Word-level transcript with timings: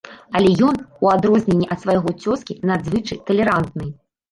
Але 0.37 0.53
ён, 0.67 0.79
у 1.07 1.11
адрозненні 1.17 1.69
ад 1.77 1.85
свайго 1.85 2.15
цёзкі, 2.25 2.59
надзвычай 2.73 3.23
талерантны. 3.31 3.95